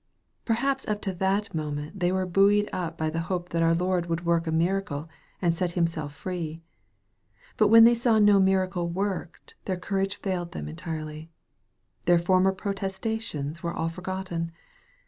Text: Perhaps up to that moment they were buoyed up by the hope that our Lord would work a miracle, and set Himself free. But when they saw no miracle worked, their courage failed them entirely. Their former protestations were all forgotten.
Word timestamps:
Perhaps 0.45 0.87
up 0.87 0.99
to 1.03 1.13
that 1.13 1.53
moment 1.53 1.99
they 1.99 2.11
were 2.11 2.25
buoyed 2.25 2.67
up 2.73 2.97
by 2.97 3.11
the 3.11 3.19
hope 3.29 3.49
that 3.49 3.61
our 3.61 3.75
Lord 3.75 4.07
would 4.07 4.25
work 4.25 4.47
a 4.47 4.51
miracle, 4.51 5.07
and 5.43 5.53
set 5.53 5.73
Himself 5.77 6.11
free. 6.15 6.57
But 7.55 7.67
when 7.67 7.83
they 7.83 7.93
saw 7.93 8.17
no 8.17 8.39
miracle 8.39 8.89
worked, 8.89 9.53
their 9.65 9.77
courage 9.77 10.15
failed 10.15 10.53
them 10.53 10.67
entirely. 10.67 11.29
Their 12.05 12.17
former 12.17 12.51
protestations 12.51 13.61
were 13.61 13.75
all 13.75 13.89
forgotten. 13.89 14.51